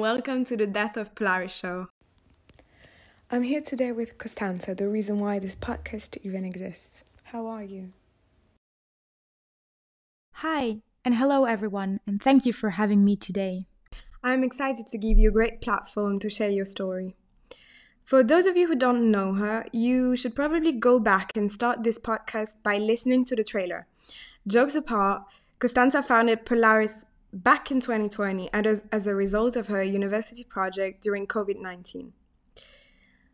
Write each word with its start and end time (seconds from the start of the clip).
welcome 0.00 0.44
to 0.46 0.56
the 0.56 0.66
Death 0.66 0.96
of 0.96 1.14
Polaris 1.14 1.52
show. 1.52 1.90
I'm 3.30 3.44
here 3.44 3.60
today 3.60 3.92
with 3.92 4.18
Costanza, 4.18 4.74
the 4.74 4.88
reason 4.88 5.20
why 5.20 5.38
this 5.38 5.54
podcast 5.54 6.18
even 6.24 6.44
exists. 6.44 7.04
How 7.22 7.46
are 7.46 7.62
you? 7.62 7.92
Hi, 10.32 10.78
and 11.04 11.14
hello 11.14 11.44
everyone, 11.44 12.00
and 12.04 12.20
thank 12.20 12.44
you 12.44 12.52
for 12.52 12.70
having 12.70 13.04
me 13.04 13.14
today. 13.14 13.66
I'm 14.24 14.42
excited 14.42 14.88
to 14.88 14.98
give 14.98 15.18
you 15.18 15.28
a 15.28 15.32
great 15.32 15.60
platform 15.60 16.18
to 16.18 16.28
share 16.28 16.50
your 16.50 16.64
story. 16.64 17.14
For 18.02 18.24
those 18.24 18.46
of 18.46 18.56
you 18.56 18.66
who 18.66 18.74
don't 18.74 19.12
know 19.12 19.34
her, 19.34 19.66
you 19.72 20.16
should 20.16 20.34
probably 20.34 20.72
go 20.72 20.98
back 20.98 21.36
and 21.36 21.52
start 21.52 21.84
this 21.84 22.00
podcast 22.00 22.56
by 22.64 22.78
listening 22.78 23.24
to 23.26 23.36
the 23.36 23.44
trailer. 23.44 23.86
Jokes 24.48 24.74
apart, 24.74 25.22
Costanza 25.60 26.02
founded 26.02 26.44
Polaris 26.44 27.04
back 27.32 27.70
in 27.70 27.80
2020 27.80 28.50
and 28.52 28.66
as, 28.66 28.84
as 28.90 29.06
a 29.06 29.14
result 29.14 29.56
of 29.56 29.68
her 29.68 29.82
university 29.82 30.44
project 30.44 31.02
during 31.02 31.26
COVID 31.26 31.60
19. 31.60 32.12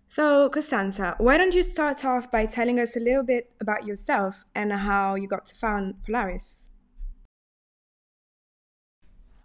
So, 0.08 0.48
Costanza, 0.48 1.16
why 1.18 1.36
don't 1.36 1.54
you 1.54 1.62
start 1.62 2.04
off 2.04 2.30
by 2.30 2.46
telling 2.46 2.78
us 2.78 2.96
a 2.96 3.00
little 3.00 3.24
bit 3.24 3.50
about 3.60 3.86
yourself 3.86 4.44
and 4.54 4.72
how 4.72 5.16
you 5.16 5.26
got 5.26 5.46
to 5.46 5.54
found 5.54 6.04
Polaris? 6.04 6.70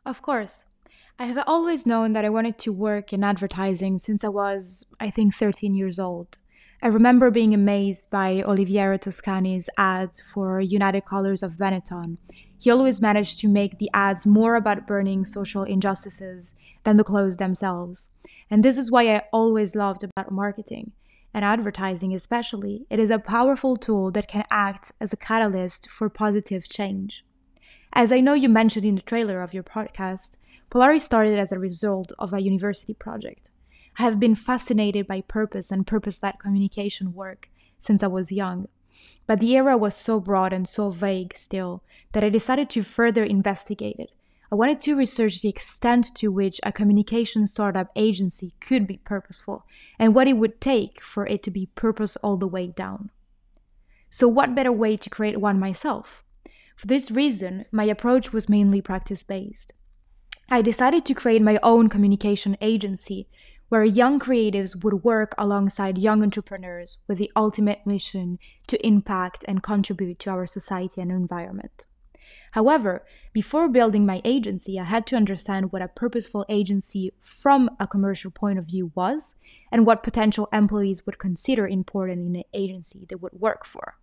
Of 0.06 0.22
course. 0.22 0.66
I 1.20 1.26
have 1.26 1.44
always 1.46 1.86
known 1.86 2.14
that 2.14 2.26
I 2.26 2.30
wanted 2.30 2.58
to 2.60 2.74
work 2.74 3.12
in 3.14 3.24
advertising 3.24 4.00
since 4.00 4.24
I 4.24 4.30
was, 4.30 4.86
I 5.00 5.10
think, 5.10 5.36
13 5.36 5.76
years 5.76 6.00
old. 6.00 6.38
I 6.84 6.88
remember 6.88 7.30
being 7.30 7.54
amazed 7.54 8.10
by 8.10 8.42
Oliviero 8.42 9.00
Toscani's 9.00 9.70
ads 9.78 10.20
for 10.20 10.60
United 10.60 11.06
Colors 11.06 11.44
of 11.44 11.52
Benetton. 11.52 12.18
He 12.60 12.72
always 12.72 13.00
managed 13.00 13.38
to 13.40 13.48
make 13.48 13.78
the 13.78 13.92
ads 13.94 14.26
more 14.26 14.56
about 14.56 14.88
burning 14.88 15.24
social 15.24 15.62
injustices 15.62 16.56
than 16.84 16.98
the 16.98 17.04
clothes 17.04 17.38
themselves. 17.38 18.10
And 18.50 18.66
this 18.66 18.80
is 18.80 18.90
why 18.90 19.16
I 19.16 19.22
always 19.32 19.76
loved 19.76 20.04
about 20.04 20.32
marketing 20.32 20.94
and 21.36 21.46
advertising 21.46 22.16
especially. 22.16 22.88
It 22.90 23.00
is 23.00 23.12
a 23.12 23.20
powerful 23.20 23.78
tool 23.78 24.10
that 24.14 24.28
can 24.28 24.44
act 24.50 24.92
as 25.00 25.14
a 25.14 25.18
catalyst 25.18 25.88
for 25.88 26.10
positive 26.10 26.68
change. 26.68 27.24
As 27.94 28.12
I 28.12 28.22
know 28.22 28.34
you 28.34 28.50
mentioned 28.50 28.88
in 28.88 28.96
the 28.96 29.04
trailer 29.04 29.42
of 29.42 29.54
your 29.54 29.64
podcast, 29.64 30.40
Polaris 30.72 31.04
started 31.04 31.38
as 31.38 31.52
a 31.52 31.60
result 31.60 32.12
of 32.18 32.34
a 32.34 32.42
university 32.42 32.96
project. 32.96 33.51
I 34.02 34.06
have 34.06 34.20
been 34.20 34.34
fascinated 34.34 35.06
by 35.06 35.22
purpose 35.22 35.70
and 35.70 35.86
purpose 35.86 36.24
led 36.24 36.40
communication 36.40 37.14
work 37.14 37.52
since 37.78 38.02
I 38.02 38.08
was 38.08 38.32
young. 38.32 38.68
But 39.28 39.40
the 39.40 39.56
area 39.56 39.78
was 39.78 39.94
so 39.94 40.20
broad 40.20 40.54
and 40.54 40.68
so 40.68 40.90
vague 40.90 41.36
still 41.36 41.84
that 42.14 42.24
I 42.24 42.30
decided 42.30 42.68
to 42.72 42.82
further 42.82 43.24
investigate 43.24 43.98
it. 44.00 44.10
I 44.52 44.56
wanted 44.56 44.82
to 44.82 44.96
research 44.96 45.44
the 45.44 45.50
extent 45.50 46.16
to 46.16 46.30
which 46.30 46.60
a 46.64 46.72
communication 46.72 47.46
startup 47.46 47.92
agency 47.96 48.56
could 48.60 48.88
be 48.88 48.98
purposeful 48.98 49.68
and 50.00 50.16
what 50.16 50.28
it 50.28 50.34
would 50.34 50.60
take 50.60 51.00
for 51.00 51.28
it 51.28 51.44
to 51.44 51.52
be 51.52 51.68
purpose 51.68 52.18
all 52.24 52.38
the 52.38 52.48
way 52.48 52.66
down. 52.66 53.12
So, 54.10 54.28
what 54.28 54.56
better 54.56 54.72
way 54.72 54.98
to 54.98 55.12
create 55.12 55.40
one 55.40 55.60
myself? 55.60 56.24
For 56.76 56.88
this 56.88 57.12
reason, 57.12 57.66
my 57.72 57.84
approach 57.84 58.34
was 58.34 58.50
mainly 58.50 58.82
practice 58.82 59.22
based. 59.22 59.74
I 60.50 60.64
decided 60.64 61.06
to 61.06 61.14
create 61.14 61.44
my 61.44 61.60
own 61.62 61.88
communication 61.88 62.58
agency 62.62 63.28
where 63.72 63.86
young 63.86 64.20
creatives 64.20 64.84
would 64.84 65.02
work 65.02 65.34
alongside 65.38 65.98
young 65.98 66.22
entrepreneurs 66.22 66.98
with 67.08 67.18
the 67.18 67.32
ultimate 67.38 67.80
mission 67.88 68.38
to 68.68 68.86
impact 68.86 69.46
and 69.48 69.64
contribute 69.64 70.20
to 70.20 70.30
our 70.30 70.46
society 70.46 71.00
and 71.00 71.10
environment. 71.10 71.86
However, 72.52 73.06
before 73.32 73.70
building 73.70 74.06
my 74.06 74.22
agency, 74.26 74.78
I 74.78 74.84
had 74.84 75.08
to 75.08 75.16
understand 75.16 75.72
what 75.72 75.82
a 75.82 75.88
purposeful 75.88 76.46
agency 76.50 77.14
from 77.22 77.70
a 77.80 77.88
commercial 77.88 78.30
point 78.30 78.60
of 78.60 78.66
view 78.66 78.92
was 78.94 79.36
and 79.72 79.86
what 79.86 80.04
potential 80.04 80.50
employees 80.52 81.06
would 81.06 81.18
consider 81.18 81.66
important 81.66 82.28
in 82.28 82.36
an 82.36 82.44
agency 82.54 83.06
they 83.08 83.16
would 83.16 83.40
work 83.40 83.66
for. 83.66 83.96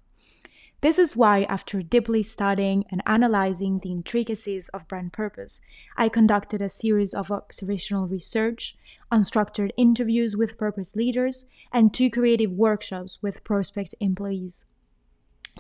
This 0.81 0.97
is 0.97 1.17
why, 1.17 1.43
after 1.45 1.83
deeply 1.83 2.23
studying 2.23 2.85
and 2.89 3.03
analyzing 3.05 3.81
the 3.81 3.91
intricacies 3.91 4.69
of 4.69 4.87
brand 4.87 5.13
purpose, 5.13 5.61
I 5.97 6.09
conducted 6.09 6.63
a 6.63 6.69
series 6.69 7.15
of 7.15 7.33
observational 7.33 8.07
research, 8.07 8.77
unstructured 9.11 9.73
interviews 9.77 10.37
with 10.37 10.57
purpose 10.57 10.95
leaders, 10.95 11.47
and 11.73 11.93
two 11.93 12.11
creative 12.11 12.53
workshops 12.53 13.19
with 13.21 13.43
prospect 13.43 13.97
employees. 13.99 14.67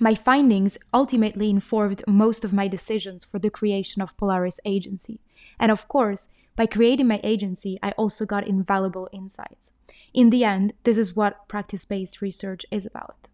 My 0.00 0.14
findings 0.14 0.78
ultimately 0.94 1.50
informed 1.50 2.04
most 2.06 2.44
of 2.44 2.52
my 2.52 2.68
decisions 2.68 3.24
for 3.24 3.40
the 3.40 3.50
creation 3.50 4.00
of 4.00 4.16
Polaris 4.16 4.60
Agency. 4.64 5.18
And 5.58 5.72
of 5.72 5.88
course, 5.88 6.28
by 6.54 6.66
creating 6.66 7.08
my 7.08 7.20
agency, 7.24 7.76
I 7.82 7.90
also 7.92 8.24
got 8.24 8.46
invaluable 8.46 9.08
insights. 9.12 9.72
In 10.14 10.30
the 10.30 10.44
end, 10.44 10.74
this 10.84 10.96
is 10.96 11.16
what 11.16 11.48
practice 11.48 11.84
based 11.84 12.22
research 12.22 12.64
is 12.70 12.86
about. 12.86 13.28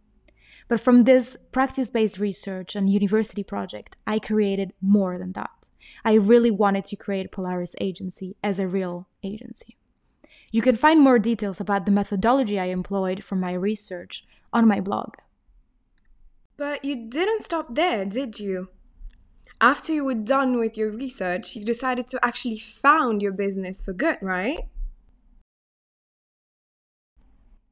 But 0.68 0.80
from 0.80 1.04
this 1.04 1.36
practice 1.52 1.90
based 1.90 2.18
research 2.18 2.74
and 2.74 2.88
university 2.88 3.42
project, 3.42 3.96
I 4.06 4.18
created 4.18 4.72
more 4.80 5.18
than 5.18 5.32
that. 5.32 5.50
I 6.04 6.14
really 6.14 6.50
wanted 6.50 6.84
to 6.86 6.96
create 6.96 7.32
Polaris 7.32 7.74
Agency 7.80 8.36
as 8.42 8.58
a 8.58 8.66
real 8.66 9.08
agency. 9.22 9.76
You 10.50 10.62
can 10.62 10.76
find 10.76 11.00
more 11.00 11.18
details 11.18 11.60
about 11.60 11.84
the 11.84 11.92
methodology 11.92 12.58
I 12.58 12.66
employed 12.66 13.24
for 13.24 13.36
my 13.36 13.52
research 13.52 14.24
on 14.52 14.68
my 14.68 14.80
blog. 14.80 15.14
But 16.56 16.84
you 16.84 17.08
didn't 17.08 17.42
stop 17.42 17.74
there, 17.74 18.04
did 18.04 18.38
you? 18.38 18.68
After 19.60 19.92
you 19.92 20.04
were 20.04 20.14
done 20.14 20.58
with 20.58 20.76
your 20.76 20.90
research, 20.90 21.56
you 21.56 21.64
decided 21.64 22.06
to 22.08 22.24
actually 22.24 22.58
found 22.58 23.22
your 23.22 23.32
business 23.32 23.82
for 23.82 23.92
good, 23.92 24.18
right? 24.20 24.60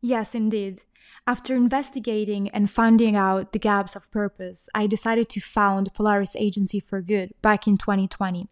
Yes, 0.00 0.34
indeed. 0.34 0.81
After 1.26 1.54
investigating 1.54 2.48
and 2.48 2.70
finding 2.70 3.14
out 3.14 3.52
the 3.52 3.58
gaps 3.58 3.94
of 3.94 4.10
purpose, 4.10 4.68
I 4.74 4.86
decided 4.86 5.28
to 5.30 5.40
found 5.40 5.94
Polaris 5.94 6.34
Agency 6.36 6.80
for 6.80 7.00
Good 7.00 7.32
back 7.42 7.66
in 7.66 7.76
2020. 7.76 8.48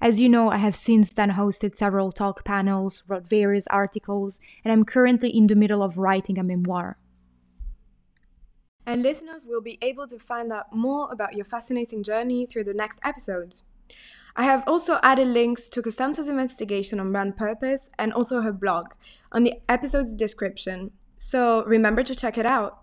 As 0.00 0.20
you 0.20 0.28
know, 0.28 0.50
I 0.50 0.58
have 0.58 0.76
since 0.76 1.12
then 1.12 1.32
hosted 1.32 1.74
several 1.74 2.12
talk 2.12 2.44
panels, 2.44 3.02
wrote 3.08 3.28
various 3.28 3.66
articles, 3.68 4.40
and 4.64 4.72
I'm 4.72 4.84
currently 4.84 5.30
in 5.30 5.48
the 5.48 5.56
middle 5.56 5.82
of 5.82 5.98
writing 5.98 6.38
a 6.38 6.42
memoir. 6.42 6.98
And 8.86 9.02
listeners 9.02 9.44
will 9.46 9.62
be 9.62 9.78
able 9.80 10.06
to 10.08 10.18
find 10.18 10.52
out 10.52 10.74
more 10.74 11.10
about 11.10 11.34
your 11.34 11.44
fascinating 11.44 12.02
journey 12.02 12.46
through 12.46 12.64
the 12.64 12.74
next 12.74 13.00
episodes. 13.02 13.62
I 14.36 14.44
have 14.44 14.64
also 14.66 14.98
added 15.02 15.28
links 15.28 15.68
to 15.68 15.80
Costanza's 15.80 16.28
investigation 16.28 16.98
on 16.98 17.12
brand 17.12 17.36
purpose 17.36 17.88
and 17.98 18.12
also 18.12 18.40
her 18.40 18.52
blog 18.52 18.88
on 19.30 19.44
the 19.44 19.54
episode's 19.68 20.12
description, 20.12 20.90
so 21.16 21.64
remember 21.64 22.02
to 22.02 22.14
check 22.14 22.38
it 22.38 22.46
out. 22.46 22.80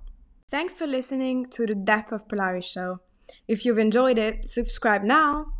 Thanks 0.50 0.74
for 0.74 0.86
listening 0.86 1.46
to 1.48 1.66
the 1.66 1.76
Death 1.76 2.12
of 2.12 2.28
Polaris 2.28 2.66
show. 2.66 3.00
If 3.48 3.66
you've 3.66 3.80
enjoyed 3.80 4.18
it, 4.18 4.50
subscribe 4.50 5.04
now. 5.04 5.54